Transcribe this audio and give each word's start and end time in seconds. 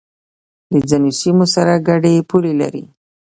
له 0.73 0.77
ځینو 0.89 1.09
سیمو 1.21 1.45
سره 1.55 1.73
گډې 1.87 2.15
پولې 2.29 2.53
لري 2.61 2.83